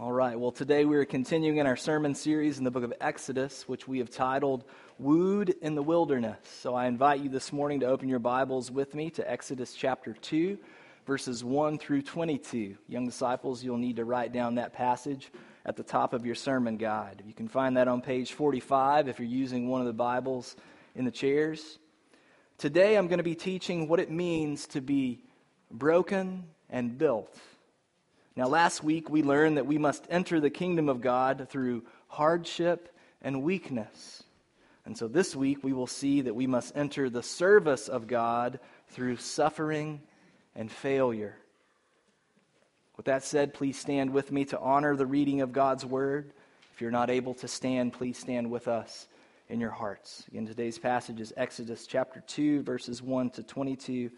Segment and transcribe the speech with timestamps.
[0.00, 2.94] All right, well, today we are continuing in our sermon series in the book of
[3.00, 4.62] Exodus, which we have titled
[5.00, 6.38] Wooed in the Wilderness.
[6.60, 10.12] So I invite you this morning to open your Bibles with me to Exodus chapter
[10.12, 10.56] 2,
[11.04, 12.76] verses 1 through 22.
[12.86, 15.32] Young disciples, you'll need to write down that passage
[15.66, 17.24] at the top of your sermon guide.
[17.26, 20.54] You can find that on page 45 if you're using one of the Bibles
[20.94, 21.80] in the chairs.
[22.56, 25.24] Today I'm going to be teaching what it means to be
[25.72, 27.36] broken and built.
[28.38, 32.94] Now, last week we learned that we must enter the kingdom of God through hardship
[33.20, 34.22] and weakness.
[34.86, 38.60] And so this week we will see that we must enter the service of God
[38.90, 40.00] through suffering
[40.54, 41.34] and failure.
[42.96, 46.32] With that said, please stand with me to honor the reading of God's word.
[46.72, 49.08] If you're not able to stand, please stand with us
[49.48, 50.22] in your hearts.
[50.28, 54.12] Again, today's passage is Exodus chapter 2, verses 1 to 22,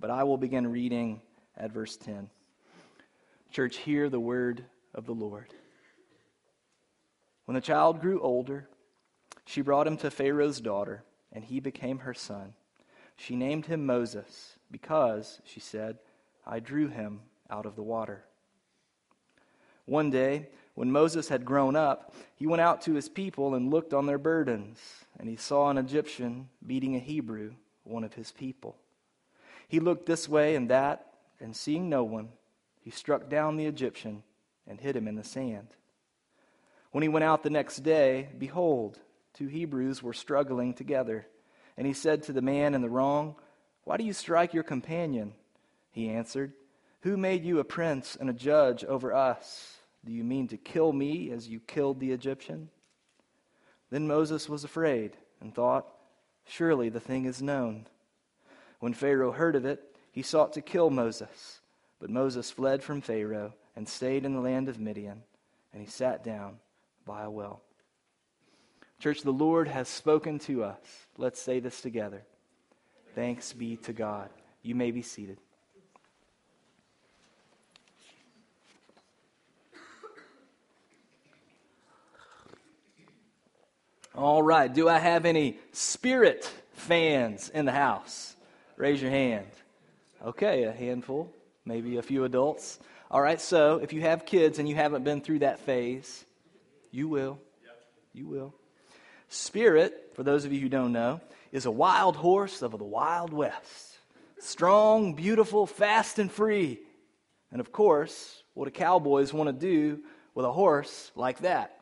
[0.00, 1.20] but I will begin reading
[1.58, 2.30] at verse 10.
[3.50, 5.52] Church, hear the word of the Lord.
[7.46, 8.68] When the child grew older,
[9.44, 12.52] she brought him to Pharaoh's daughter, and he became her son.
[13.16, 15.98] She named him Moses, because, she said,
[16.46, 18.24] I drew him out of the water.
[19.86, 23.94] One day, when Moses had grown up, he went out to his people and looked
[23.94, 24.78] on their burdens,
[25.18, 27.52] and he saw an Egyptian beating a Hebrew,
[27.84, 28.76] one of his people.
[29.66, 31.06] He looked this way and that,
[31.40, 32.28] and seeing no one,
[32.88, 34.22] he struck down the Egyptian
[34.66, 35.68] and hid him in the sand.
[36.90, 38.98] When he went out the next day, behold,
[39.34, 41.26] two Hebrews were struggling together.
[41.76, 43.36] And he said to the man in the wrong,
[43.84, 45.34] Why do you strike your companion?
[45.90, 46.54] He answered,
[47.02, 49.76] Who made you a prince and a judge over us?
[50.02, 52.70] Do you mean to kill me as you killed the Egyptian?
[53.90, 55.86] Then Moses was afraid and thought,
[56.46, 57.86] Surely the thing is known.
[58.80, 61.60] When Pharaoh heard of it, he sought to kill Moses.
[62.00, 65.22] But Moses fled from Pharaoh and stayed in the land of Midian,
[65.72, 66.58] and he sat down
[67.04, 67.62] by a well.
[69.00, 70.78] Church, the Lord has spoken to us.
[71.16, 72.22] Let's say this together.
[73.14, 74.30] Thanks be to God.
[74.62, 75.38] You may be seated.
[84.14, 84.72] All right.
[84.72, 88.34] Do I have any spirit fans in the house?
[88.76, 89.46] Raise your hand.
[90.24, 91.32] Okay, a handful
[91.68, 92.80] maybe a few adults.
[93.10, 96.24] All right, so if you have kids and you haven't been through that phase,
[96.90, 97.38] you will.
[98.14, 98.54] You will.
[99.28, 101.20] Spirit, for those of you who don't know,
[101.52, 103.98] is a wild horse of the Wild West.
[104.40, 106.80] Strong, beautiful, fast, and free.
[107.52, 110.00] And of course, what do cowboys want to do
[110.34, 111.78] with a horse like that?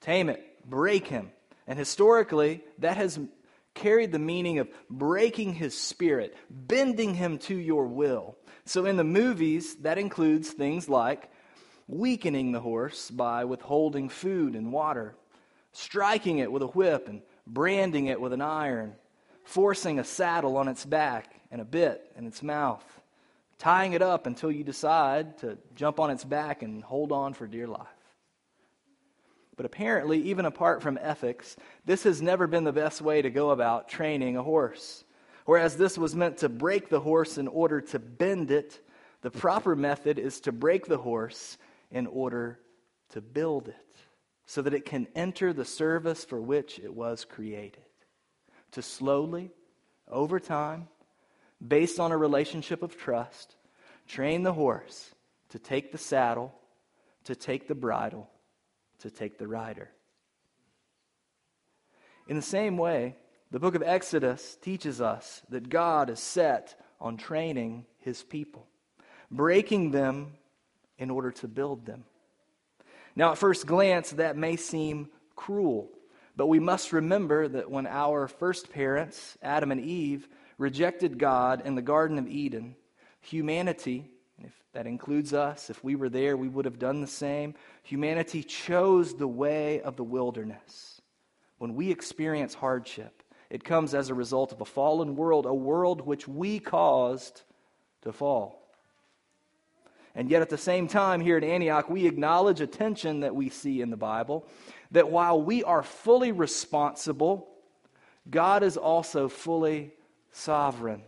[0.00, 1.32] Tame it, break him.
[1.66, 3.18] And historically, that has
[3.76, 8.36] carried the meaning of breaking his spirit, bending him to your will.
[8.64, 11.30] So in the movies, that includes things like
[11.86, 15.14] weakening the horse by withholding food and water,
[15.72, 18.96] striking it with a whip and branding it with an iron,
[19.44, 22.84] forcing a saddle on its back and a bit in its mouth,
[23.58, 27.46] tying it up until you decide to jump on its back and hold on for
[27.46, 27.95] dear life.
[29.56, 33.50] But apparently, even apart from ethics, this has never been the best way to go
[33.50, 35.04] about training a horse.
[35.46, 38.80] Whereas this was meant to break the horse in order to bend it,
[39.22, 41.56] the proper method is to break the horse
[41.90, 42.60] in order
[43.10, 43.96] to build it
[44.44, 47.82] so that it can enter the service for which it was created.
[48.72, 49.50] To slowly,
[50.08, 50.88] over time,
[51.66, 53.56] based on a relationship of trust,
[54.06, 55.10] train the horse
[55.48, 56.54] to take the saddle,
[57.24, 58.28] to take the bridle,
[59.00, 59.90] to take the rider.
[62.28, 63.16] In the same way,
[63.50, 68.66] the book of Exodus teaches us that God is set on training his people,
[69.30, 70.32] breaking them
[70.98, 72.04] in order to build them.
[73.14, 75.90] Now, at first glance, that may seem cruel,
[76.36, 81.74] but we must remember that when our first parents, Adam and Eve, rejected God in
[81.74, 82.76] the Garden of Eden,
[83.20, 84.10] humanity
[84.76, 87.54] that includes us, if we were there, we would have done the same.
[87.82, 91.00] Humanity chose the way of the wilderness.
[91.56, 96.02] When we experience hardship, it comes as a result of a fallen world, a world
[96.02, 97.40] which we caused
[98.02, 98.68] to fall.
[100.14, 103.48] And yet, at the same time, here at Antioch, we acknowledge a tension that we
[103.48, 104.46] see in the Bible
[104.90, 107.48] that while we are fully responsible,
[108.28, 109.94] God is also fully
[110.32, 111.00] sovereign.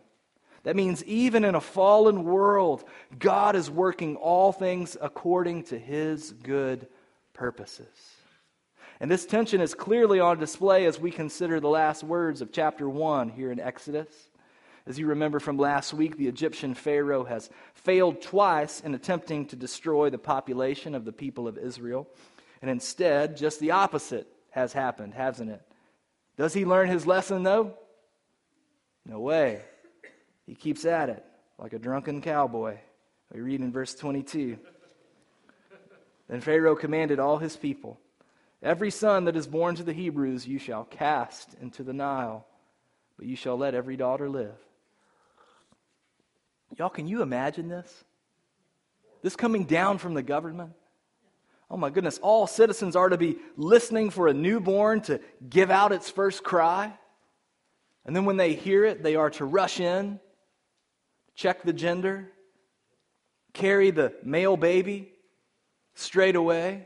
[0.68, 2.84] That means even in a fallen world,
[3.18, 6.88] God is working all things according to his good
[7.32, 7.88] purposes.
[9.00, 12.86] And this tension is clearly on display as we consider the last words of chapter
[12.86, 14.08] 1 here in Exodus.
[14.84, 19.56] As you remember from last week, the Egyptian Pharaoh has failed twice in attempting to
[19.56, 22.06] destroy the population of the people of Israel.
[22.60, 25.62] And instead, just the opposite has happened, hasn't it?
[26.36, 27.72] Does he learn his lesson, though?
[29.06, 29.62] No way.
[30.48, 31.22] He keeps at it
[31.58, 32.78] like a drunken cowboy.
[33.32, 34.58] We read in verse 22.
[36.28, 38.00] Then Pharaoh commanded all his people
[38.60, 42.44] Every son that is born to the Hebrews you shall cast into the Nile,
[43.16, 44.56] but you shall let every daughter live.
[46.76, 48.04] Y'all, can you imagine this?
[49.22, 50.72] This coming down from the government?
[51.70, 55.92] Oh my goodness, all citizens are to be listening for a newborn to give out
[55.92, 56.92] its first cry.
[58.04, 60.18] And then when they hear it, they are to rush in,
[61.38, 62.28] check the gender,
[63.52, 65.12] carry the male baby
[65.94, 66.84] straight away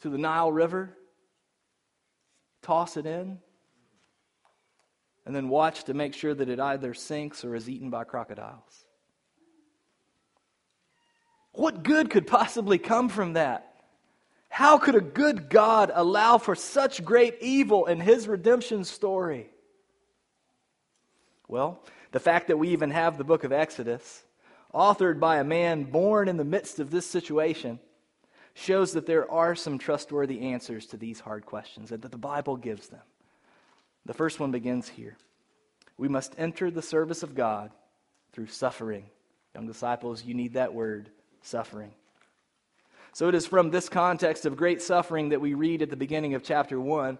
[0.00, 0.96] to the Nile River,
[2.62, 3.38] toss it in,
[5.26, 8.86] and then watch to make sure that it either sinks or is eaten by crocodiles.
[11.52, 13.66] What good could possibly come from that?
[14.48, 19.50] How could a good God allow for such great evil in his redemption story?
[21.48, 24.24] Well, the fact that we even have the book of Exodus,
[24.74, 27.78] authored by a man born in the midst of this situation,
[28.54, 32.56] shows that there are some trustworthy answers to these hard questions and that the Bible
[32.56, 33.00] gives them.
[34.06, 35.16] The first one begins here.
[35.96, 37.70] We must enter the service of God
[38.32, 39.06] through suffering.
[39.54, 41.10] Young disciples, you need that word
[41.42, 41.92] suffering.
[43.12, 46.34] So it is from this context of great suffering that we read at the beginning
[46.34, 47.18] of chapter 1.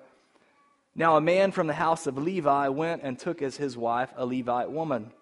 [0.94, 4.26] Now, a man from the house of Levi went and took as his wife a
[4.26, 5.12] Levite woman.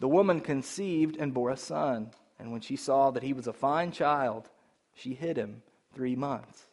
[0.00, 2.10] The woman conceived and bore a son.
[2.38, 4.48] And when she saw that he was a fine child,
[4.94, 5.62] she hid him
[5.94, 6.66] three months.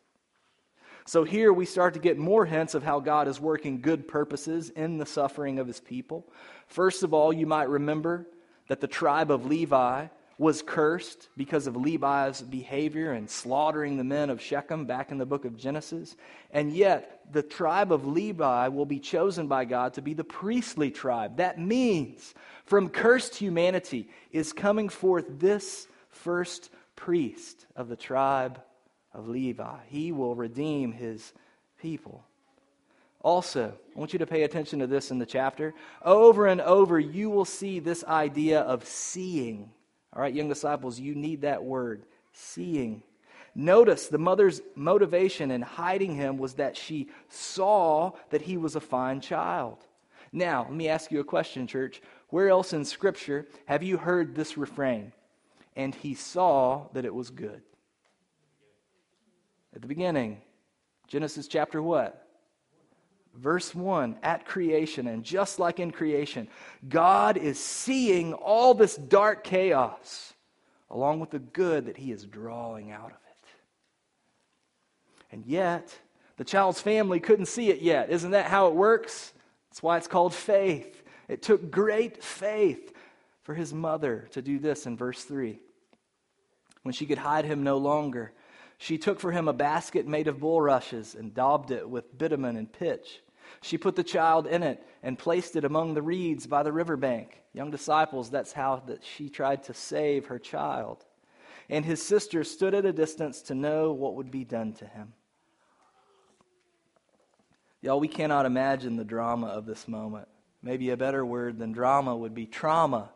[1.05, 4.69] So here we start to get more hints of how God is working good purposes
[4.69, 6.27] in the suffering of his people.
[6.67, 8.27] First of all, you might remember
[8.67, 10.07] that the tribe of Levi
[10.39, 15.25] was cursed because of Levi's behavior and slaughtering the men of Shechem back in the
[15.25, 16.15] book of Genesis.
[16.51, 20.91] And yet, the tribe of Levi will be chosen by God to be the priestly
[20.91, 21.37] tribe.
[21.37, 22.33] That means
[22.63, 28.61] from cursed humanity is coming forth this first priest of the tribe
[29.13, 29.75] of Levi.
[29.89, 31.33] He will redeem his
[31.81, 32.23] people.
[33.19, 35.73] Also, I want you to pay attention to this in the chapter.
[36.01, 39.71] Over and over, you will see this idea of seeing
[40.13, 42.03] all right, young disciples, you need that word
[42.33, 43.03] seeing.
[43.55, 48.81] Notice the mother's motivation in hiding him was that she saw that he was a
[48.81, 49.85] fine child.
[50.31, 52.01] Now, let me ask you a question, church.
[52.29, 55.11] Where else in Scripture have you heard this refrain?
[55.75, 57.61] And he saw that it was good.
[59.73, 60.41] At the beginning,
[61.07, 62.27] Genesis chapter what?
[63.35, 66.47] Verse 1 at creation, and just like in creation,
[66.87, 70.33] God is seeing all this dark chaos
[70.89, 73.47] along with the good that He is drawing out of it.
[75.31, 75.95] And yet,
[76.37, 78.09] the child's family couldn't see it yet.
[78.09, 79.33] Isn't that how it works?
[79.69, 81.03] That's why it's called faith.
[81.27, 82.93] It took great faith
[83.43, 85.59] for his mother to do this in verse 3.
[86.83, 88.31] When she could hide him no longer,
[88.81, 92.71] she took for him a basket made of bulrushes and daubed it with bitumen and
[92.71, 93.21] pitch.
[93.61, 97.41] She put the child in it and placed it among the reeds by the riverbank.
[97.53, 101.03] Young disciples, that's how that she tried to save her child.
[101.69, 105.11] And his sister stood at a distance to know what would be done to him.
[107.81, 110.29] Y'all, we cannot imagine the drama of this moment.
[110.63, 113.09] Maybe a better word than drama would be trauma.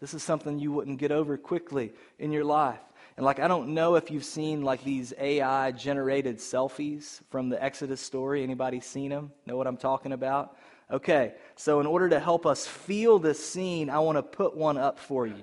[0.00, 2.80] This is something you wouldn't get over quickly in your life.
[3.20, 7.62] And like, I don't know if you've seen like these AI generated selfies from the
[7.62, 8.42] Exodus story.
[8.42, 9.30] Anybody seen them?
[9.44, 10.56] Know what I'm talking about?
[10.90, 14.78] Okay, so in order to help us feel this scene, I want to put one
[14.78, 15.42] up for you.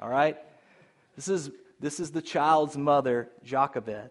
[0.00, 0.36] All right?
[1.14, 4.10] This is, this is the child's mother, Jochebed.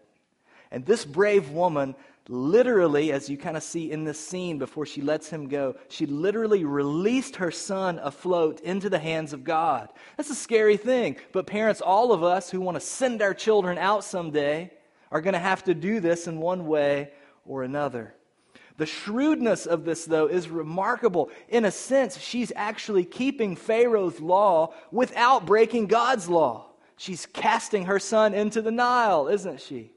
[0.70, 1.94] And this brave woman
[2.28, 6.06] literally, as you kind of see in this scene before she lets him go, she
[6.06, 9.88] literally released her son afloat into the hands of God.
[10.16, 11.16] That's a scary thing.
[11.32, 14.70] But parents, all of us who want to send our children out someday
[15.10, 17.10] are going to have to do this in one way
[17.44, 18.14] or another.
[18.78, 21.30] The shrewdness of this, though, is remarkable.
[21.48, 26.70] In a sense, she's actually keeping Pharaoh's law without breaking God's law.
[26.96, 29.91] She's casting her son into the Nile, isn't she?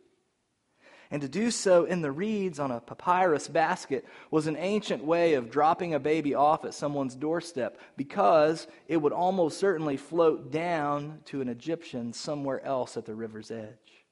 [1.12, 5.36] And to do so in the reeds on a papyrus basket was an ancient way
[5.36, 11.20] of dropping a baby off at someone's doorstep because it would almost certainly float down
[11.26, 14.06] to an Egyptian somewhere else at the river's edge.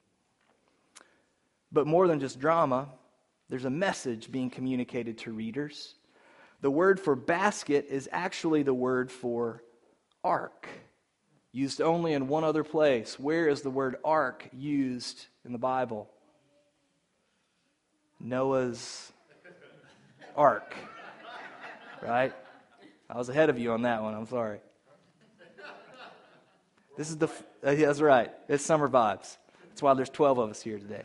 [1.71, 2.89] But more than just drama,
[3.49, 5.95] there's a message being communicated to readers.
[6.61, 9.63] The word for basket is actually the word for
[10.23, 10.67] ark,
[11.51, 13.19] used only in one other place.
[13.19, 16.09] Where is the word ark used in the Bible?
[18.23, 19.11] Noah's
[20.35, 20.73] ark.
[22.01, 22.33] Right?
[23.09, 24.15] I was ahead of you on that one.
[24.15, 24.59] I'm sorry.
[26.97, 27.27] This is the.
[27.63, 28.31] Uh, that's right.
[28.47, 29.37] It's summer vibes.
[29.69, 31.03] That's why there's 12 of us here today.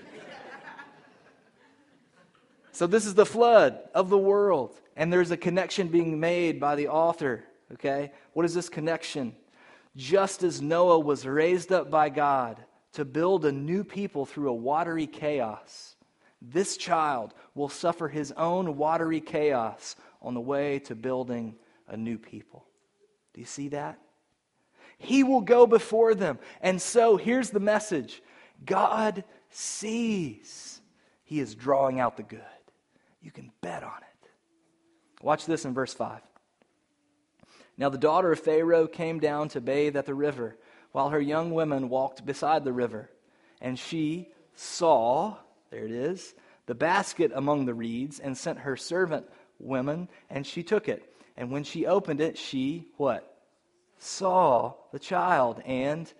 [2.73, 4.79] So, this is the flood of the world.
[4.97, 7.45] And there's a connection being made by the author.
[7.73, 8.13] Okay?
[8.35, 9.35] What is this connection?
[9.97, 14.55] Just as Noah was raised up by God to build a new people through a
[14.55, 15.97] watery chaos,
[16.41, 21.57] this child will suffer his own watery chaos on the way to building
[21.89, 22.65] a new people.
[23.35, 23.99] Do you see that?
[24.99, 26.39] He will go before them.
[26.61, 28.23] And so here's the message
[28.65, 30.81] God sees.
[31.25, 32.41] He is drawing out the good.
[33.21, 34.31] You can bet on it.
[35.23, 36.21] Watch this in verse 5.
[37.77, 40.57] Now the daughter of Pharaoh came down to bathe at the river,
[40.93, 43.11] while her young women walked beside the river.
[43.61, 45.37] And she saw,
[45.71, 46.35] there it is,
[46.67, 49.27] the basket among the reeds, and sent her servant
[49.59, 51.15] women, and she took it.
[51.37, 53.35] And when she opened it, she, what?
[53.99, 56.13] Saw the child, and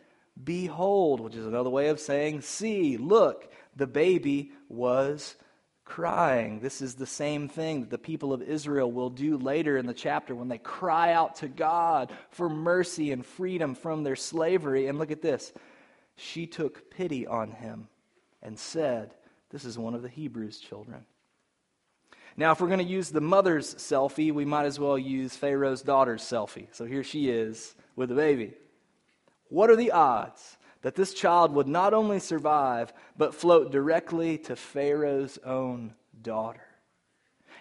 [0.43, 5.37] behold, which is another way of saying, see, look, the baby was
[5.85, 6.61] crying.
[6.61, 9.95] This is the same thing that the people of Israel will do later in the
[9.95, 14.87] chapter when they cry out to God for mercy and freedom from their slavery.
[14.87, 15.53] And look at this.
[16.17, 17.89] She took pity on him
[18.43, 19.15] and said,
[19.51, 21.05] This is one of the Hebrews' children.
[22.37, 25.83] Now, if we're going to use the mother's selfie, we might as well use Pharaoh's
[25.83, 26.69] daughter's selfie.
[26.71, 28.55] So here she is with the baby.
[29.49, 34.55] What are the odds that this child would not only survive, but float directly to
[34.55, 36.63] Pharaoh's own daughter?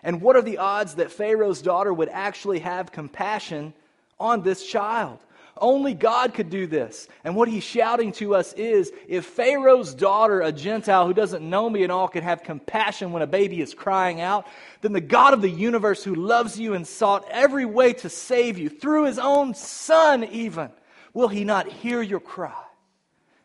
[0.03, 3.73] And what are the odds that Pharaoh's daughter would actually have compassion
[4.19, 5.19] on this child?
[5.61, 7.07] Only God could do this.
[7.23, 11.69] And what he's shouting to us is if Pharaoh's daughter, a Gentile who doesn't know
[11.69, 14.47] me at all, could have compassion when a baby is crying out,
[14.81, 18.57] then the God of the universe who loves you and sought every way to save
[18.57, 20.69] you, through his own son even,
[21.13, 22.63] will he not hear your cry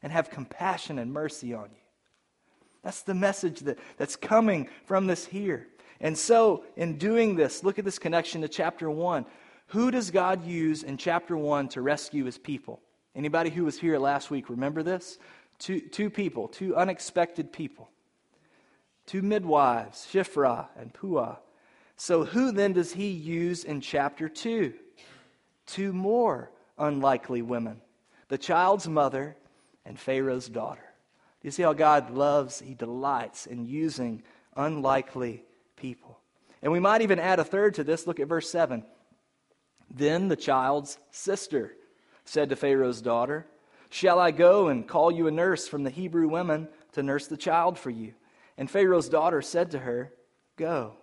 [0.02, 1.82] and have compassion and mercy on you?
[2.82, 5.68] That's the message that, that's coming from this here.
[6.00, 9.24] And so, in doing this, look at this connection to chapter 1.
[9.72, 12.82] Who does God use in chapter 1 to rescue his people?
[13.16, 15.18] Anybody who was here last week remember this?
[15.58, 17.88] Two, two people, two unexpected people.
[19.06, 21.36] Two midwives, Shiphrah and Puah.
[21.96, 24.74] So, who then does he use in chapter 2?
[25.64, 27.80] Two more unlikely women
[28.28, 29.38] the child's mother
[29.86, 30.84] and Pharaoh's daughter.
[31.40, 34.22] Do you see how God loves, he delights in using
[34.54, 35.44] unlikely
[35.76, 36.18] people?
[36.60, 38.06] And we might even add a third to this.
[38.06, 38.84] Look at verse 7.
[39.94, 41.76] Then the child's sister
[42.24, 43.46] said to Pharaoh's daughter,
[43.90, 47.36] Shall I go and call you a nurse from the Hebrew women to nurse the
[47.36, 48.14] child for you?
[48.56, 50.12] And Pharaoh's daughter said to her,
[50.56, 50.94] Go.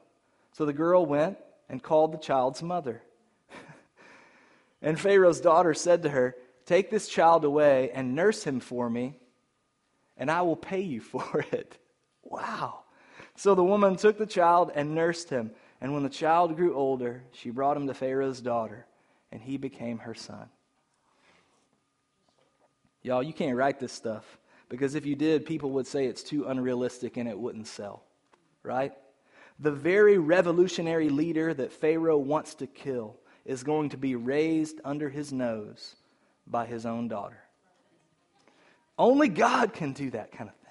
[0.53, 1.37] So the girl went
[1.69, 3.03] and called the child's mother.
[4.81, 9.15] and Pharaoh's daughter said to her, Take this child away and nurse him for me,
[10.17, 11.77] and I will pay you for it.
[12.23, 12.79] Wow.
[13.35, 15.51] So the woman took the child and nursed him.
[15.81, 18.85] And when the child grew older, she brought him to Pharaoh's daughter,
[19.31, 20.49] and he became her son.
[23.01, 26.45] Y'all, you can't write this stuff because if you did, people would say it's too
[26.47, 28.03] unrealistic and it wouldn't sell,
[28.61, 28.91] right?
[29.59, 35.09] The very revolutionary leader that Pharaoh wants to kill is going to be raised under
[35.09, 35.95] his nose
[36.45, 37.41] by his own daughter.
[38.97, 40.69] Only God can do that kind of thing.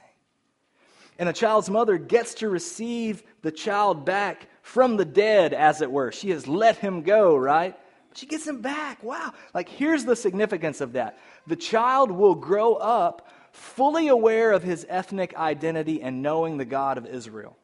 [1.18, 5.90] And a child's mother gets to receive the child back from the dead, as it
[5.90, 6.12] were.
[6.12, 7.74] She has let him go, right?
[8.12, 9.02] She gets him back.
[9.02, 9.32] Wow.
[9.54, 14.84] Like, here's the significance of that the child will grow up fully aware of his
[14.90, 17.56] ethnic identity and knowing the God of Israel.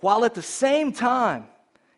[0.00, 1.46] While at the same time,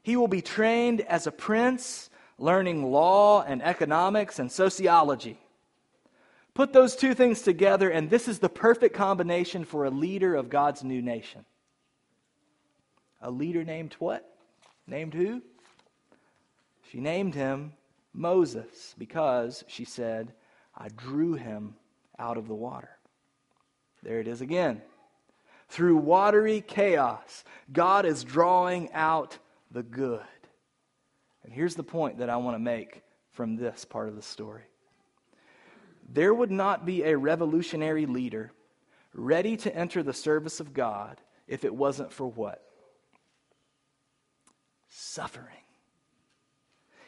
[0.02, 5.38] he will be trained as a prince, learning law and economics and sociology.
[6.52, 10.50] Put those two things together, and this is the perfect combination for a leader of
[10.50, 11.46] God's new nation
[13.20, 14.26] a leader named what?
[14.86, 15.42] Named who?
[16.90, 17.72] She named him
[18.12, 20.32] Moses because she said,
[20.76, 21.76] I drew him
[22.18, 22.90] out of the water.
[24.02, 24.82] There it is again.
[25.68, 29.38] Through watery chaos, God is drawing out
[29.70, 30.20] the good.
[31.44, 34.64] And here's the point that I want to make from this part of the story
[36.12, 38.50] there would not be a revolutionary leader
[39.14, 42.64] ready to enter the service of God if it wasn't for what?
[44.90, 45.46] Suffering.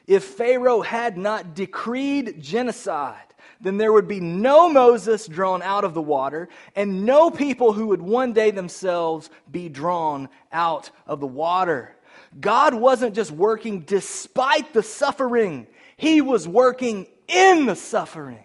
[0.06, 5.94] If Pharaoh had not decreed genocide, then there would be no Moses drawn out of
[5.94, 11.26] the water, and no people who would one day themselves be drawn out of the
[11.26, 11.94] water.
[12.40, 18.44] God wasn't just working despite the suffering, He was working in the suffering.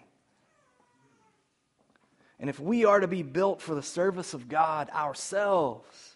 [2.39, 6.06] And if we are to be built for the service of God ourselves,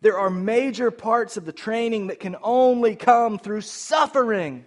[0.00, 4.64] there are major parts of the training that can only come through suffering.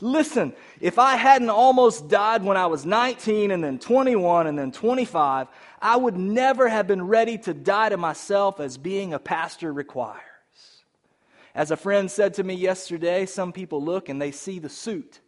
[0.00, 4.70] Listen, if I hadn't almost died when I was 19 and then 21 and then
[4.70, 5.48] 25,
[5.82, 10.22] I would never have been ready to die to myself as being a pastor requires.
[11.52, 15.18] As a friend said to me yesterday, some people look and they see the suit,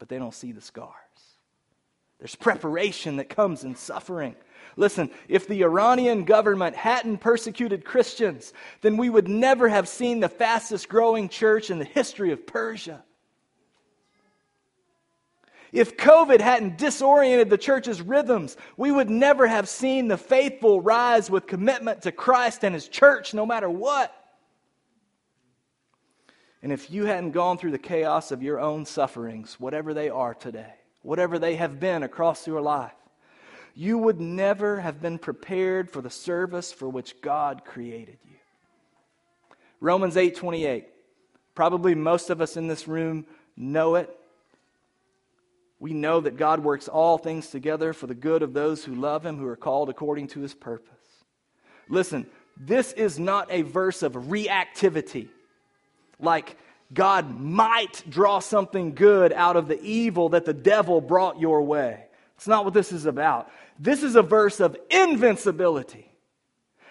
[0.00, 0.96] but they don't see the scars.
[2.22, 4.36] There's preparation that comes in suffering.
[4.76, 10.28] Listen, if the Iranian government hadn't persecuted Christians, then we would never have seen the
[10.28, 13.02] fastest growing church in the history of Persia.
[15.72, 21.28] If COVID hadn't disoriented the church's rhythms, we would never have seen the faithful rise
[21.28, 24.14] with commitment to Christ and His church, no matter what.
[26.62, 30.34] And if you hadn't gone through the chaos of your own sufferings, whatever they are
[30.34, 32.92] today, whatever they have been across your life,
[33.74, 38.36] you would never have been prepared for the service for which God created you.
[39.80, 40.86] Romans 8:28.
[41.54, 44.18] Probably most of us in this room know it
[45.82, 49.26] we know that God works all things together for the good of those who love
[49.26, 51.24] him, who are called according to his purpose.
[51.88, 52.24] Listen,
[52.56, 55.26] this is not a verse of reactivity.
[56.20, 56.56] Like
[56.92, 62.04] God might draw something good out of the evil that the devil brought your way.
[62.36, 63.50] It's not what this is about.
[63.78, 66.08] This is a verse of invincibility.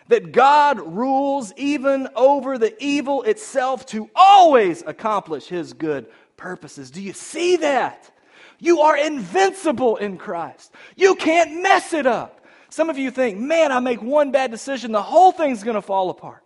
[0.08, 6.90] That God rules even over the evil itself to always accomplish his good purposes.
[6.92, 8.12] Do you see that?
[8.60, 10.74] You are invincible in Christ.
[10.96, 12.46] You can't mess it up.
[12.70, 15.82] Some of you think, man, I make one bad decision, the whole thing's going to
[15.82, 16.44] fall apart.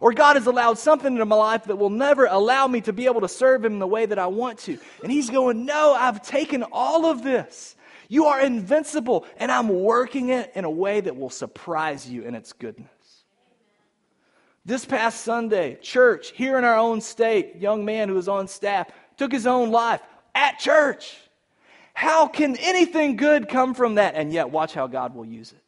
[0.00, 3.06] Or God has allowed something into my life that will never allow me to be
[3.06, 4.78] able to serve Him the way that I want to.
[5.02, 7.76] And He's going, no, I've taken all of this.
[8.08, 12.34] You are invincible, and I'm working it in a way that will surprise you in
[12.34, 12.88] its goodness.
[14.64, 18.88] This past Sunday, church, here in our own state, young man who was on staff
[19.16, 20.00] took his own life
[20.34, 21.16] at church.
[21.94, 24.16] How can anything good come from that?
[24.16, 25.62] And yet, watch how God will use it.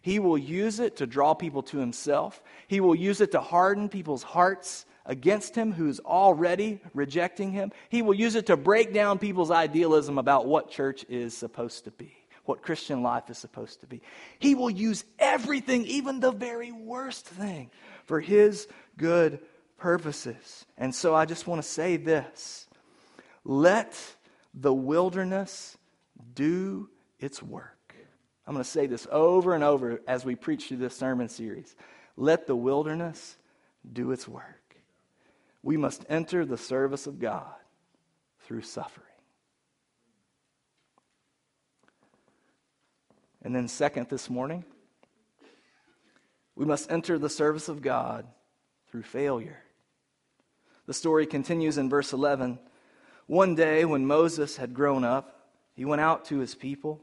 [0.00, 3.88] He will use it to draw people to Himself, He will use it to harden
[3.88, 7.72] people's hearts against Him who's already rejecting Him.
[7.88, 11.90] He will use it to break down people's idealism about what church is supposed to
[11.90, 12.12] be,
[12.44, 14.02] what Christian life is supposed to be.
[14.38, 17.70] He will use everything, even the very worst thing,
[18.04, 19.40] for His good
[19.78, 20.66] purposes.
[20.76, 22.68] And so I just want to say this
[23.44, 23.98] let
[24.52, 25.78] the wilderness
[26.34, 27.94] do its work.
[28.46, 31.74] I'm going to say this over and over as we preach through this sermon series.
[32.20, 33.36] Let the wilderness
[33.90, 34.74] do its work.
[35.62, 37.54] We must enter the service of God
[38.40, 39.06] through suffering.
[43.40, 44.64] And then, second, this morning,
[46.56, 48.26] we must enter the service of God
[48.90, 49.62] through failure.
[50.86, 52.58] The story continues in verse 11.
[53.28, 57.00] One day, when Moses had grown up, he went out to his people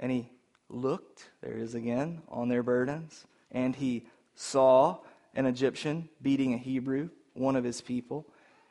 [0.00, 0.28] and he
[0.68, 4.98] looked, there is again, on their burdens, and he saw
[5.34, 8.26] an Egyptian beating a Hebrew, one of his people,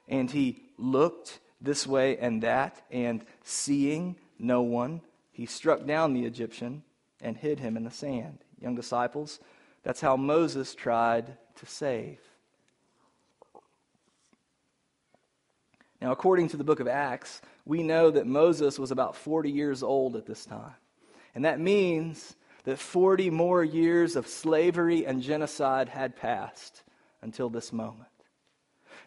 [0.07, 6.25] and he looked this way and that, and seeing no one, he struck down the
[6.25, 6.83] Egyptian
[7.21, 8.39] and hid him in the sand.
[8.59, 9.39] Young disciples,
[9.83, 12.19] that's how Moses tried to save.
[16.01, 19.83] Now, according to the book of Acts, we know that Moses was about 40 years
[19.83, 20.75] old at this time.
[21.35, 22.35] And that means
[22.69, 26.83] that 40 more years of slavery and genocide had passed
[27.19, 28.05] until this moment.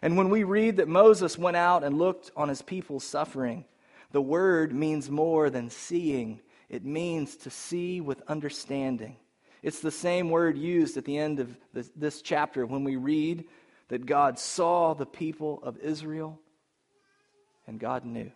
[0.01, 3.63] And when we read that Moses went out and looked on his people's suffering,
[4.11, 9.15] the word means more than seeing, it means to see with understanding.
[9.61, 13.45] It's the same word used at the end of this, this chapter when we read
[13.87, 16.37] that God saw the people of Israel
[17.65, 18.33] and God knew.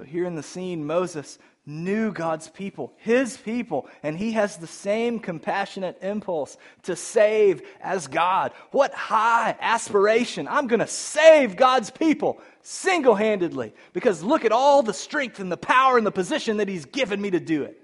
[0.00, 4.66] So, here in the scene, Moses knew God's people, his people, and he has the
[4.66, 8.52] same compassionate impulse to save as God.
[8.70, 10.48] What high aspiration!
[10.48, 15.52] I'm going to save God's people single handedly because look at all the strength and
[15.52, 17.78] the power and the position that he's given me to do it.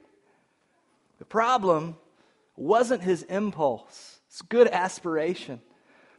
[1.19, 1.99] The problem
[2.57, 5.61] wasn't his impulse, it's good aspiration,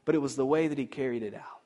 [0.06, 1.57] but it was the way that he carried it out.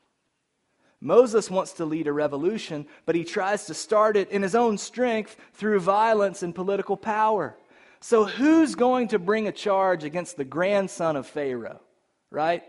[1.01, 4.77] Moses wants to lead a revolution, but he tries to start it in his own
[4.77, 7.57] strength through violence and political power.
[7.99, 11.81] So, who's going to bring a charge against the grandson of Pharaoh,
[12.29, 12.63] right?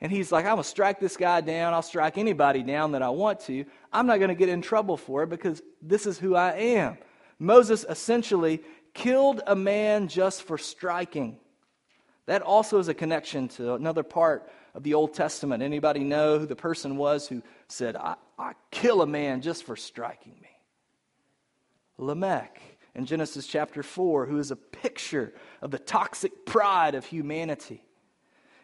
[0.00, 1.74] And he's like, I'm going to strike this guy down.
[1.74, 3.64] I'll strike anybody down that I want to.
[3.92, 6.98] I'm not going to get in trouble for it because this is who I am.
[7.38, 8.62] Moses essentially
[8.94, 11.38] killed a man just for striking.
[12.26, 15.62] That also is a connection to another part of the Old Testament.
[15.62, 19.76] Anybody know who the person was who said, I, I kill a man just for
[19.76, 20.48] striking me?
[21.98, 22.60] Lamech
[22.94, 27.82] in Genesis chapter 4, who is a picture of the toxic pride of humanity.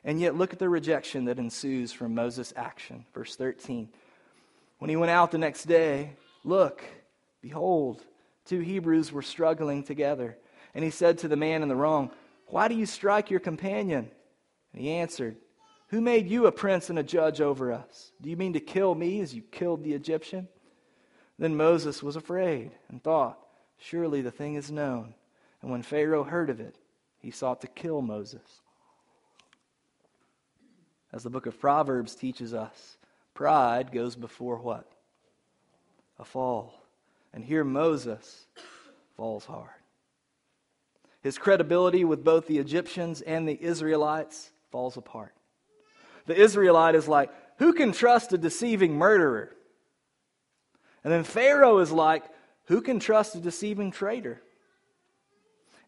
[0.05, 3.05] And yet, look at the rejection that ensues from Moses' action.
[3.13, 3.89] Verse 13.
[4.79, 6.13] When he went out the next day,
[6.45, 6.83] look,
[7.43, 8.05] behold,
[8.45, 10.37] two Hebrews were struggling together.
[10.75, 12.11] And he said to the man in the wrong,
[12.47, 14.11] Why do you strike your companion?
[14.73, 15.37] And he answered,
[15.89, 18.13] Who made you a prince and a judge over us?
[18.21, 20.49] Do you mean to kill me as you killed the Egyptian?
[21.39, 23.39] Then Moses was afraid and thought,
[23.79, 25.15] Surely the thing is known.
[25.63, 26.77] And when Pharaoh heard of it,
[27.21, 28.61] he sought to kill Moses.
[31.13, 32.99] As the book of Proverbs teaches us,
[33.35, 34.91] pride goes before what?
[36.19, 36.83] A fall.
[37.33, 38.47] And here Moses
[39.17, 39.71] falls hard.
[41.23, 45.35] His credibility with both the Egyptians and the Israelites falls apart.
[46.29, 49.57] The Israelite is like, Who can trust a deceiving murderer?
[51.03, 52.25] And then Pharaoh is like,
[52.69, 54.43] who can trust a deceiving traitor?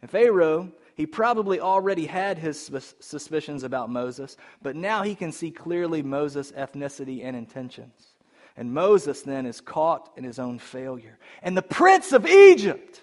[0.00, 5.50] And Pharaoh, he probably already had his suspicions about Moses, but now he can see
[5.50, 8.14] clearly Moses' ethnicity and intentions.
[8.56, 11.18] And Moses then is caught in his own failure.
[11.42, 13.02] And the prince of Egypt,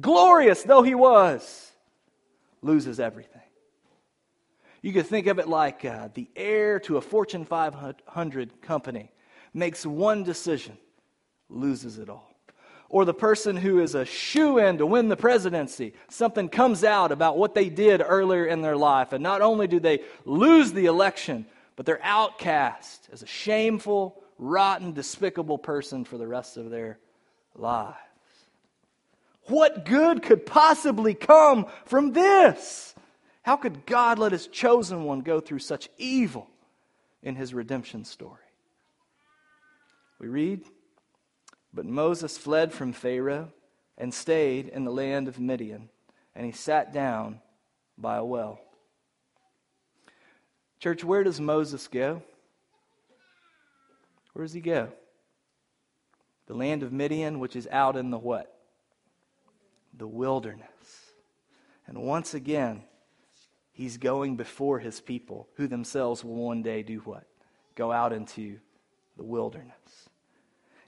[0.00, 1.72] glorious though he was,
[2.60, 3.41] loses everything.
[4.82, 9.10] You could think of it like uh, the heir to a Fortune 500 company
[9.54, 10.76] makes one decision,
[11.48, 12.32] loses it all
[12.92, 17.10] or the person who is a shoe in to win the presidency, something comes out
[17.10, 19.14] about what they did earlier in their life.
[19.14, 24.92] And not only do they lose the election, but they're outcast as a shameful, rotten,
[24.92, 26.98] despicable person for the rest of their
[27.54, 27.96] lives.
[29.44, 32.94] What good could possibly come from this?
[33.42, 36.48] How could God let his chosen one go through such evil
[37.22, 38.38] in his redemption story?
[40.18, 40.64] We read
[41.74, 43.50] but Moses fled from Pharaoh
[43.96, 45.88] and stayed in the land of Midian,
[46.34, 47.40] and he sat down
[47.96, 48.60] by a well.
[50.78, 52.22] Church, where does Moses go?
[54.32, 54.88] Where does he go?
[56.46, 58.54] The land of Midian, which is out in the what?
[59.96, 60.66] The wilderness.
[61.86, 62.82] And once again,
[63.72, 67.24] he's going before his people, who themselves will one day do what?
[67.74, 68.58] Go out into
[69.16, 70.08] the wilderness.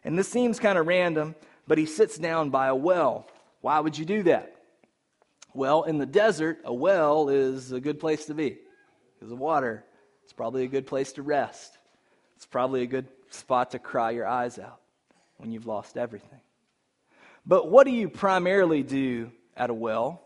[0.05, 1.35] And this seems kind of random,
[1.67, 3.27] but he sits down by a well.
[3.61, 4.55] Why would you do that?
[5.55, 8.59] Well, in the desert, a well is a good place to be
[9.15, 9.85] because of water.
[10.25, 11.79] It's probably a good place to rest.
[12.37, 14.81] It's probably a good spot to cry your eyes out
[15.39, 16.41] when you've lost everything.
[17.47, 20.23] But what do you primarily do at a well?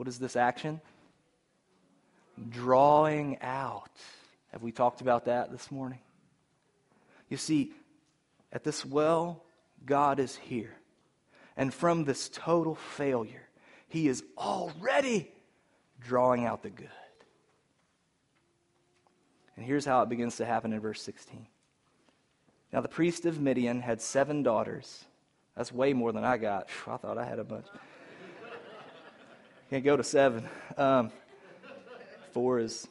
[0.00, 0.80] What is this action?
[2.48, 3.90] Drawing out.
[4.50, 5.98] Have we talked about that this morning?
[7.28, 7.72] You see,
[8.50, 9.44] at this well,
[9.84, 10.74] God is here.
[11.54, 13.46] And from this total failure,
[13.88, 15.30] He is already
[16.00, 16.88] drawing out the good.
[19.54, 21.46] And here's how it begins to happen in verse 16.
[22.72, 25.04] Now, the priest of Midian had seven daughters.
[25.58, 26.68] That's way more than I got.
[26.86, 27.66] I thought I had a bunch.
[29.70, 30.48] Can't go to seven.
[30.76, 31.12] Um,
[32.32, 32.88] four is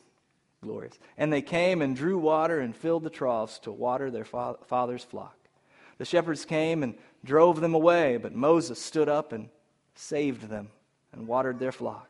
[0.64, 0.98] glorious.
[1.18, 5.04] And they came and drew water and filled the troughs to water their fa- father's
[5.04, 5.36] flock.
[5.98, 9.50] The shepherds came and drove them away, but Moses stood up and
[9.96, 10.70] saved them
[11.12, 12.08] and watered their flock.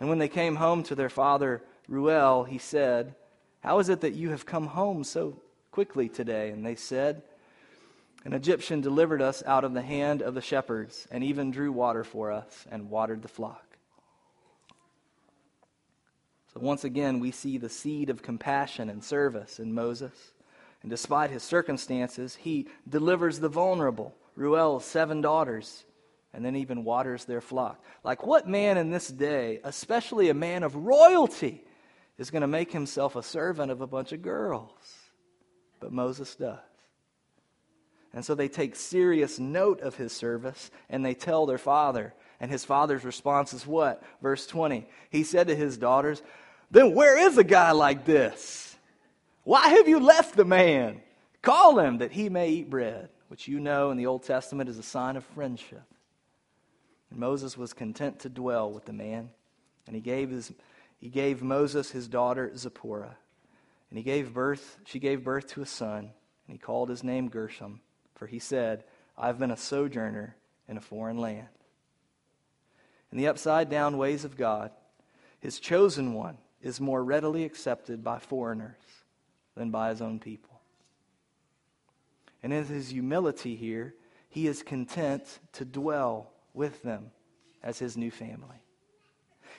[0.00, 3.14] And when they came home to their father Reuel, he said,
[3.60, 6.50] How is it that you have come home so quickly today?
[6.50, 7.22] And they said,
[8.24, 12.02] An Egyptian delivered us out of the hand of the shepherds, and even drew water
[12.02, 13.71] for us and watered the flock.
[16.54, 20.12] So once again, we see the seed of compassion and service in Moses.
[20.82, 25.84] And despite his circumstances, he delivers the vulnerable, Reuel's seven daughters,
[26.34, 27.82] and then even waters their flock.
[28.04, 31.62] Like, what man in this day, especially a man of royalty,
[32.18, 34.70] is going to make himself a servant of a bunch of girls?
[35.80, 36.58] But Moses does.
[38.14, 42.12] And so they take serious note of his service and they tell their father.
[42.40, 44.02] And his father's response is what?
[44.20, 44.86] Verse 20.
[45.10, 46.22] He said to his daughters,
[46.72, 48.74] Then where is a guy like this?
[49.44, 51.02] Why have you left the man?
[51.42, 54.78] Call him that he may eat bread, which you know in the Old Testament is
[54.78, 55.82] a sign of friendship.
[57.10, 59.28] And Moses was content to dwell with the man,
[59.86, 60.50] and he gave, his,
[60.98, 63.18] he gave Moses his daughter Zipporah.
[63.90, 67.28] And he gave birth, she gave birth to a son, and he called his name
[67.28, 67.80] Gershom,
[68.14, 68.84] for he said,
[69.18, 70.36] I've been a sojourner
[70.68, 71.48] in a foreign land.
[73.10, 74.70] In the upside down ways of God,
[75.38, 78.76] his chosen one is more readily accepted by foreigners
[79.56, 80.60] than by his own people.
[82.42, 83.94] And in his humility here,
[84.28, 87.10] he is content to dwell with them
[87.62, 88.62] as his new family.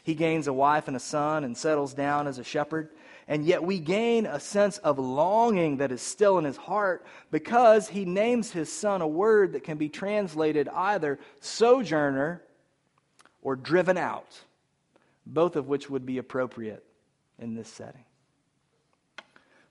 [0.02, 2.89] He gains a wife and a son and settles down as a shepherd.
[3.28, 7.88] And yet we gain a sense of longing that is still in his heart because
[7.88, 12.42] he names his son a word that can be translated either sojourner
[13.42, 14.42] or driven out,
[15.26, 16.84] both of which would be appropriate
[17.39, 18.06] in this setting.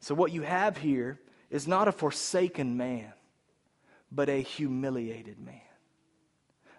[0.01, 1.20] So, what you have here
[1.51, 3.12] is not a forsaken man,
[4.11, 5.61] but a humiliated man.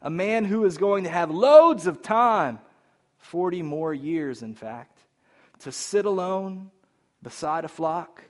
[0.01, 2.59] A man who is going to have loads of time,
[3.19, 4.99] 40 more years, in fact,
[5.59, 6.71] to sit alone
[7.21, 8.23] beside a flock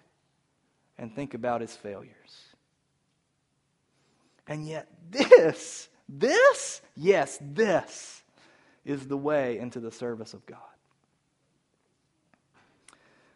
[0.98, 2.14] and think about his failures.
[4.48, 8.22] And yet, this, this, yes, this
[8.86, 10.60] is the way into the service of God.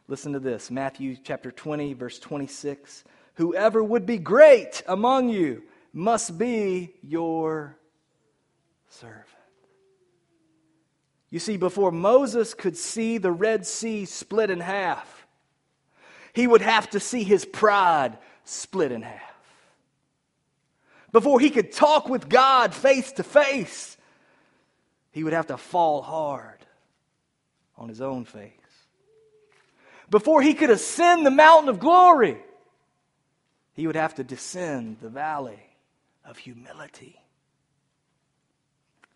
[0.09, 3.03] Listen to this Matthew chapter 20, verse 26.
[3.35, 7.75] Whoever would be great among you must be your
[8.87, 9.25] servant.
[11.29, 15.27] You see, before Moses could see the Red Sea split in half,
[16.31, 19.21] he would have to see his pride split in half.
[21.11, 23.97] Before he could talk with God face to face,
[25.11, 26.59] he would have to fall hard
[27.75, 28.53] on his own face.
[30.09, 32.37] Before he could ascend the mountain of glory,
[33.73, 35.59] he would have to descend the valley
[36.25, 37.19] of humility.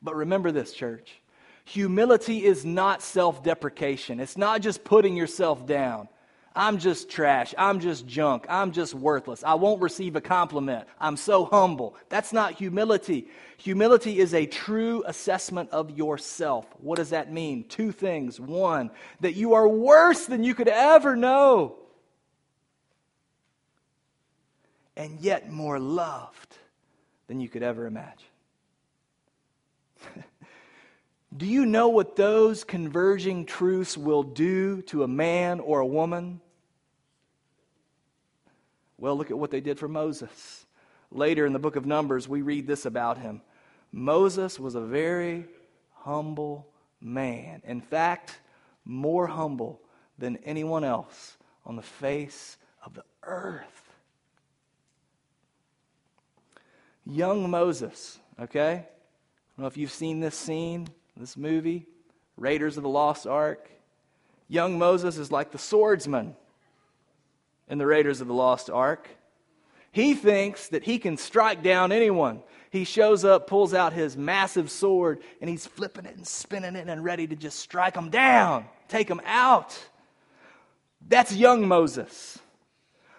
[0.02, 1.22] But remember this, church.
[1.66, 4.20] Humility is not self deprecation.
[4.20, 6.10] It's not just putting yourself down.
[6.56, 7.54] I'm just trash.
[7.58, 8.46] I'm just junk.
[8.50, 9.44] I'm just worthless.
[9.44, 10.86] I won't receive a compliment.
[11.00, 11.96] I'm so humble.
[12.10, 13.28] That's not humility.
[13.58, 16.66] Humility is a true assessment of yourself.
[16.80, 17.64] What does that mean?
[17.70, 18.40] Two things.
[18.40, 21.78] One, that you are worse than you could ever know,
[24.98, 26.58] and yet more loved
[27.28, 28.28] than you could ever imagine.
[31.36, 36.42] Do you know what those converging truths will do to a man or a woman?
[38.98, 40.66] Well, look at what they did for Moses.
[41.10, 43.42] Later in the book of Numbers, we read this about him
[43.92, 45.46] Moses was a very
[45.94, 46.68] humble
[47.02, 47.62] man.
[47.66, 48.40] In fact,
[48.86, 49.82] more humble
[50.18, 53.96] than anyone else on the face of the earth.
[57.06, 58.72] Young Moses, okay?
[58.72, 61.88] I don't know if you've seen this scene this movie,
[62.38, 63.70] Raiders of the Lost Ark.
[64.48, 66.36] Young Moses is like the swordsman
[67.68, 69.08] in the Raiders of the Lost Ark.
[69.92, 72.42] He thinks that he can strike down anyone.
[72.70, 76.88] He shows up, pulls out his massive sword, and he's flipping it and spinning it
[76.88, 79.78] and ready to just strike them down, take them out.
[81.08, 82.40] That's young Moses.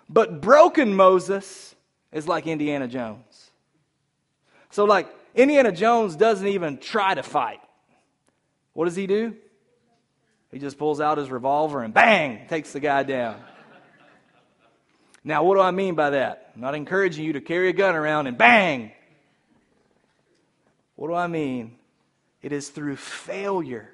[0.09, 1.75] But broken Moses
[2.13, 3.51] is like Indiana Jones.
[4.71, 7.61] So, like, Indiana Jones doesn't even try to fight.
[8.73, 9.37] What does he do?
[10.51, 13.41] He just pulls out his revolver and bang, takes the guy down.
[15.25, 16.53] Now, what do I mean by that?
[16.55, 18.93] I'm not encouraging you to carry a gun around and bang.
[20.97, 21.77] What do I mean?
[22.43, 23.89] It is through failure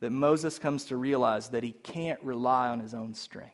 [0.00, 3.50] that Moses comes to realize that he can't rely on his own strength.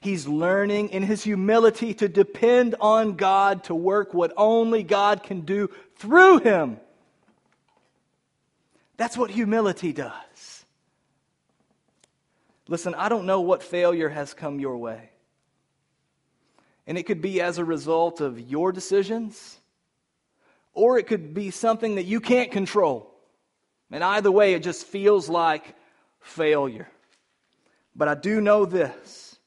[0.00, 5.40] He's learning in his humility to depend on God to work what only God can
[5.40, 6.78] do through him.
[9.00, 10.66] That's what humility does.
[12.68, 15.08] Listen, I don't know what failure has come your way.
[16.86, 19.58] And it could be as a result of your decisions,
[20.74, 23.10] or it could be something that you can't control.
[23.90, 25.74] And either way, it just feels like
[26.20, 26.90] failure.
[27.96, 29.38] But I do know this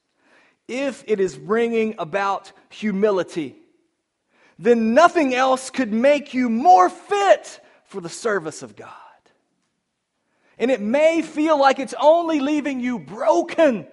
[0.68, 3.56] if it is bringing about humility,
[4.58, 9.03] then nothing else could make you more fit for the service of God.
[10.64, 13.86] And it may feel like it's only leaving you broken,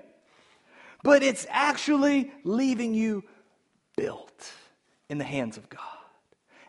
[1.03, 3.25] but it's actually leaving you
[3.97, 4.53] built
[5.09, 5.81] in the hands of God.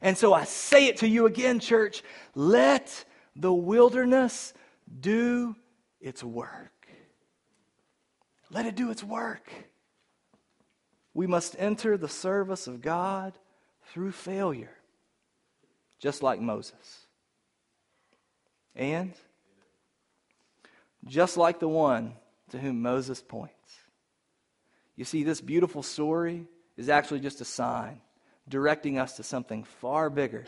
[0.02, 2.02] And so I say it to you again, church
[2.34, 4.56] let the wilderness
[5.00, 5.56] do
[6.00, 6.88] its work.
[8.50, 9.54] let it do its work.
[11.14, 13.38] We must enter the service of God
[13.94, 14.80] through failure,
[16.00, 17.06] just like Moses.
[18.76, 19.14] And
[21.06, 22.14] just like the one
[22.50, 23.56] to whom Moses points.
[24.96, 26.46] You see, this beautiful story
[26.78, 28.02] is actually just a sign
[28.48, 30.46] directing us to something far bigger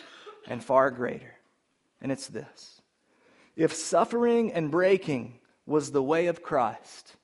[0.48, 1.34] and far greater.
[2.02, 2.82] And it's this
[3.56, 7.16] if suffering and breaking was the way of Christ,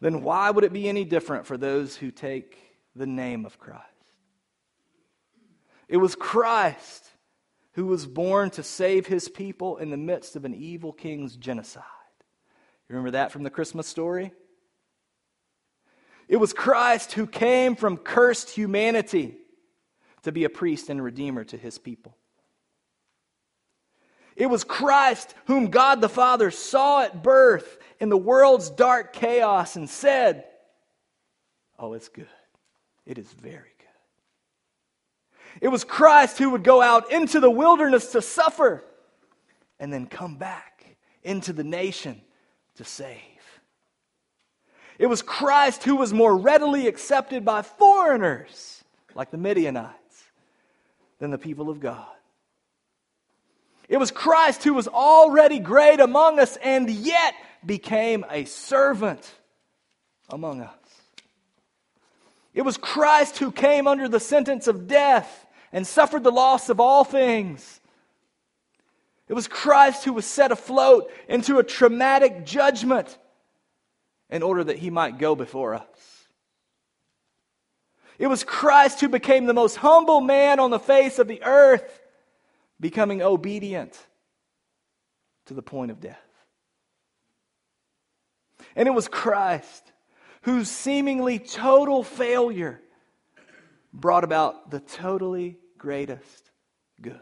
[0.00, 2.58] then why would it be any different for those who take
[2.94, 3.84] the name of Christ?
[5.88, 7.10] It was Christ
[7.72, 11.84] who was born to save his people in the midst of an evil king's genocide.
[12.90, 14.32] You remember that from the Christmas story?
[16.26, 19.36] It was Christ who came from cursed humanity
[20.24, 22.16] to be a priest and redeemer to his people.
[24.34, 29.76] It was Christ whom God the Father saw at birth in the world's dark chaos
[29.76, 30.46] and said,
[31.78, 32.26] Oh, it's good.
[33.06, 33.86] It is very good.
[35.60, 38.84] It was Christ who would go out into the wilderness to suffer
[39.78, 42.22] and then come back into the nation
[42.76, 43.18] to save.
[44.98, 50.24] It was Christ who was more readily accepted by foreigners, like the Midianites,
[51.18, 52.06] than the people of God.
[53.88, 59.28] It was Christ who was already great among us and yet became a servant
[60.28, 60.76] among us.
[62.54, 66.78] It was Christ who came under the sentence of death and suffered the loss of
[66.78, 67.79] all things.
[69.30, 73.16] It was Christ who was set afloat into a traumatic judgment
[74.28, 76.26] in order that he might go before us.
[78.18, 82.02] It was Christ who became the most humble man on the face of the earth
[82.80, 83.96] becoming obedient
[85.46, 86.18] to the point of death.
[88.74, 89.92] And it was Christ
[90.42, 92.80] whose seemingly total failure
[93.92, 96.50] brought about the totally greatest
[97.00, 97.20] good.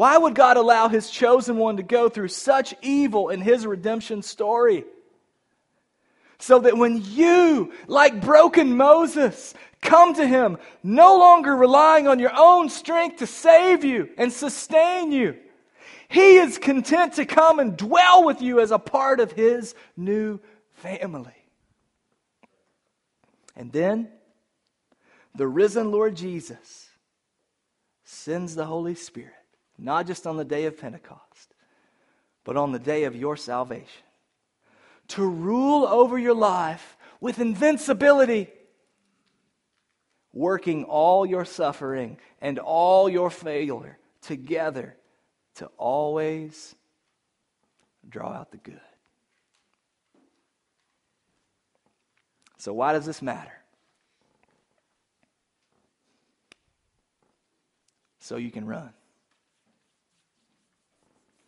[0.00, 4.22] Why would God allow his chosen one to go through such evil in his redemption
[4.22, 4.86] story?
[6.38, 12.32] So that when you, like broken Moses, come to him, no longer relying on your
[12.34, 15.36] own strength to save you and sustain you,
[16.08, 20.40] he is content to come and dwell with you as a part of his new
[20.76, 21.44] family.
[23.54, 24.08] And then
[25.34, 26.88] the risen Lord Jesus
[28.04, 29.34] sends the Holy Spirit,
[29.80, 31.54] not just on the day of Pentecost,
[32.44, 34.04] but on the day of your salvation
[35.08, 38.48] to rule over your life with invincibility,
[40.32, 44.96] working all your suffering and all your failure together
[45.56, 46.74] to always
[48.08, 48.80] draw out the good.
[52.58, 53.52] So, why does this matter?
[58.20, 58.90] So you can run.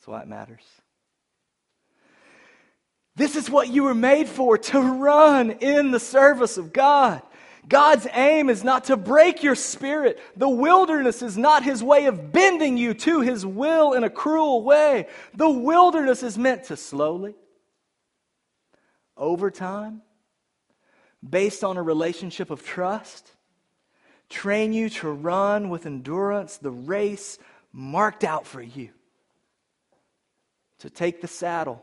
[0.03, 0.65] That's why it matters.
[3.15, 7.23] This is what you were made for to run in the service of God.
[7.69, 10.19] God's aim is not to break your spirit.
[10.37, 14.65] The wilderness is not his way of bending you to his will in a cruel
[14.65, 15.07] way.
[15.35, 17.37] The wilderness is meant to slowly,
[19.17, 20.03] over time,
[21.23, 23.31] based on a relationship of trust,
[24.29, 27.39] train you to run with endurance the race
[27.73, 28.91] marked out for you.
[30.83, 31.83] To take the saddle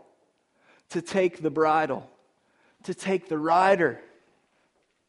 [0.89, 2.09] to take the bridle,
[2.83, 3.99] to take the rider.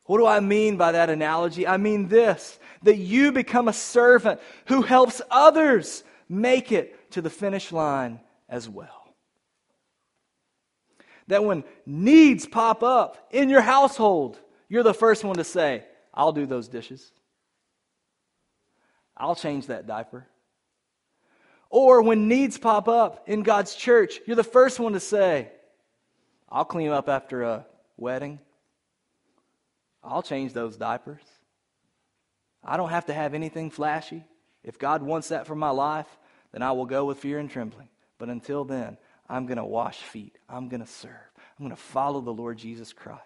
[0.07, 1.67] What do I mean by that analogy?
[1.67, 7.29] I mean this that you become a servant who helps others make it to the
[7.29, 9.15] finish line as well.
[11.27, 16.33] That when needs pop up in your household, you're the first one to say, I'll
[16.33, 17.13] do those dishes.
[19.15, 20.27] I'll change that diaper.
[21.71, 25.49] Or when needs pop up in God's church, you're the first one to say,
[26.49, 27.67] I'll clean up after a
[27.97, 28.41] wedding.
[30.03, 31.23] I'll change those diapers.
[32.65, 34.25] I don't have to have anything flashy.
[34.65, 36.09] If God wants that for my life,
[36.53, 37.89] then I will go with fear and trembling.
[38.19, 38.99] But until then,
[39.29, 40.37] I'm going to wash feet.
[40.49, 41.13] I'm going to serve.
[41.59, 43.23] I'm going to follow the Lord Jesus Christ.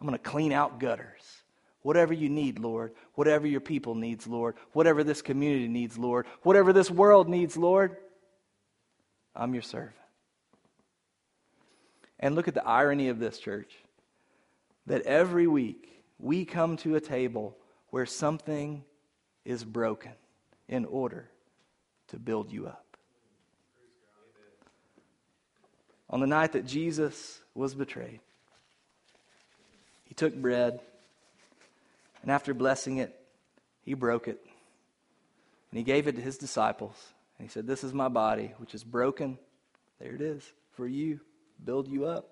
[0.00, 1.41] I'm going to clean out gutters.
[1.82, 2.92] Whatever you need, Lord.
[3.14, 4.54] Whatever your people needs, Lord.
[4.72, 6.26] Whatever this community needs, Lord.
[6.42, 7.96] Whatever this world needs, Lord.
[9.34, 9.96] I'm your servant.
[12.20, 13.72] And look at the irony of this, church
[14.86, 17.56] that every week we come to a table
[17.90, 18.84] where something
[19.44, 20.12] is broken
[20.68, 21.28] in order
[22.08, 22.96] to build you up.
[26.10, 28.20] On the night that Jesus was betrayed,
[30.04, 30.80] he took bread,
[32.22, 33.18] and after blessing it,
[33.82, 34.40] he broke it,
[35.70, 36.94] and he gave it to his disciples.
[37.38, 39.38] And he said, This is my body, which is broken.
[40.00, 41.20] There it is for you,
[41.64, 42.28] build you up.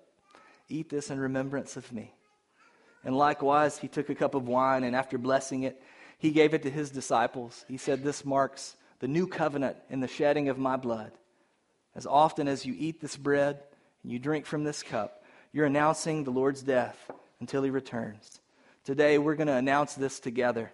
[0.69, 2.13] Eat this in remembrance of me.
[3.03, 5.81] And likewise, he took a cup of wine, and after blessing it,
[6.17, 7.65] he gave it to his disciples.
[7.67, 11.11] He said, This marks the new covenant in the shedding of my blood.
[11.95, 13.59] As often as you eat this bread
[14.03, 18.40] and you drink from this cup, you're announcing the Lord's death until he returns.
[18.83, 20.71] Today, we're going to announce this together.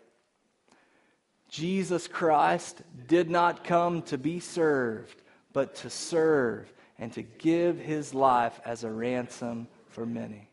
[1.50, 8.14] Jesus Christ did not come to be served, but to serve and to give his
[8.14, 10.50] life as a ransom for many.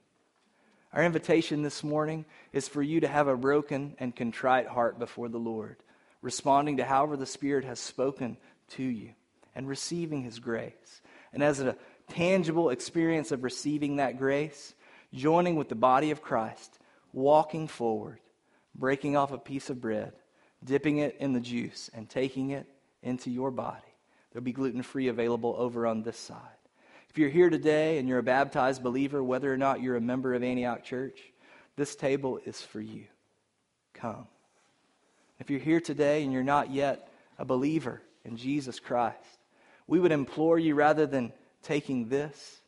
[0.92, 5.28] Our invitation this morning is for you to have a broken and contrite heart before
[5.28, 5.76] the Lord,
[6.22, 8.36] responding to however the Spirit has spoken
[8.70, 9.10] to you
[9.54, 11.02] and receiving his grace.
[11.32, 11.76] And as a
[12.08, 14.74] tangible experience of receiving that grace,
[15.12, 16.78] joining with the body of Christ,
[17.14, 18.18] walking forward,
[18.74, 20.12] breaking off a piece of bread,
[20.62, 22.66] dipping it in the juice, and taking it
[23.02, 23.80] into your body.
[24.32, 26.38] There'll be gluten free available over on this side.
[27.08, 30.34] If you're here today and you're a baptized believer, whether or not you're a member
[30.34, 31.20] of Antioch Church,
[31.76, 33.04] this table is for you.
[33.92, 34.26] Come.
[35.38, 37.08] If you're here today and you're not yet
[37.38, 39.38] a believer in Jesus Christ,
[39.86, 42.60] we would implore you rather than taking this,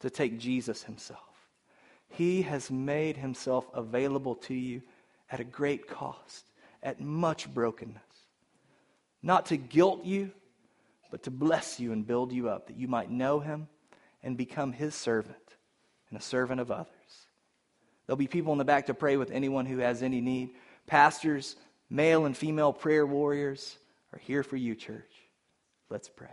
[0.00, 1.20] to take Jesus himself.
[2.08, 4.82] He has made himself available to you
[5.30, 6.50] at a great cost,
[6.82, 8.02] at much brokenness.
[9.22, 10.30] Not to guilt you,
[11.10, 13.68] but to bless you and build you up, that you might know him
[14.22, 15.36] and become his servant
[16.10, 16.86] and a servant of others.
[18.06, 20.50] There'll be people in the back to pray with anyone who has any need.
[20.86, 21.56] Pastors,
[21.90, 23.78] male and female prayer warriors
[24.12, 25.10] are here for you, church.
[25.90, 26.28] Let's pray.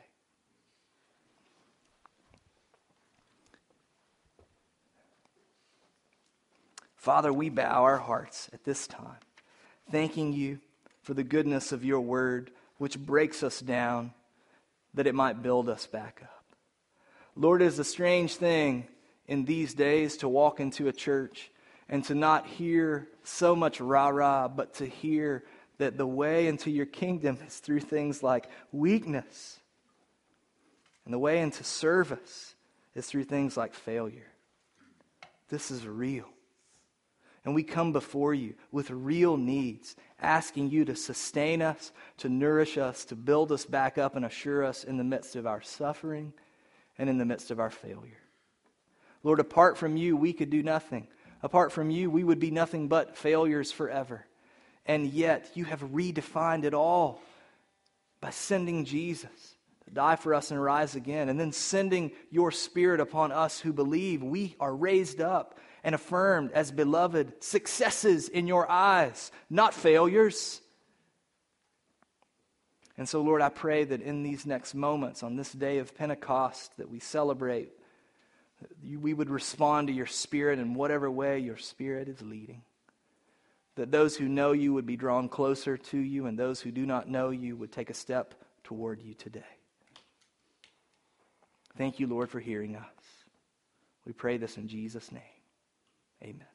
[7.03, 9.17] Father, we bow our hearts at this time,
[9.91, 10.59] thanking you
[11.01, 14.13] for the goodness of your word, which breaks us down
[14.93, 16.45] that it might build us back up.
[17.35, 18.87] Lord, it is a strange thing
[19.27, 21.51] in these days to walk into a church
[21.89, 25.43] and to not hear so much rah rah, but to hear
[25.79, 29.59] that the way into your kingdom is through things like weakness.
[31.03, 32.55] And the way into service
[32.95, 34.31] is through things like failure.
[35.49, 36.29] This is real.
[37.45, 42.77] And we come before you with real needs, asking you to sustain us, to nourish
[42.77, 46.33] us, to build us back up, and assure us in the midst of our suffering
[46.97, 48.19] and in the midst of our failure.
[49.23, 51.07] Lord, apart from you, we could do nothing.
[51.41, 54.25] Apart from you, we would be nothing but failures forever.
[54.85, 57.21] And yet, you have redefined it all
[58.21, 63.01] by sending Jesus to die for us and rise again, and then sending your Spirit
[63.01, 64.23] upon us who believe.
[64.23, 70.61] We are raised up and affirmed as beloved successes in your eyes, not failures.
[72.97, 76.77] And so, Lord, I pray that in these next moments, on this day of Pentecost
[76.77, 77.71] that we celebrate,
[78.97, 82.61] we would respond to your Spirit in whatever way your Spirit is leading.
[83.75, 86.85] That those who know you would be drawn closer to you, and those who do
[86.85, 89.41] not know you would take a step toward you today.
[91.75, 92.85] Thank you, Lord, for hearing us.
[94.05, 95.23] We pray this in Jesus' name.
[96.23, 96.52] Amen.